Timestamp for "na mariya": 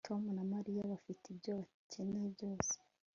0.37-0.81